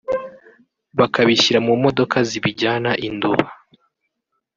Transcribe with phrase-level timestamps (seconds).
[0.99, 3.47] bakabishyira mu modoka zibijyana i Nduba